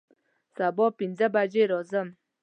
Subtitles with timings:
[0.55, 2.07] سبا پنځه بجې راځم